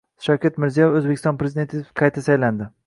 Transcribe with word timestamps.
Shavkat 0.27 0.57
Mirziyoyev 0.63 0.97
O‘zbekiston 1.01 1.39
Prezidenti 1.43 1.81
etib 1.83 1.95
qayta 2.03 2.29
saylandi 2.29 2.75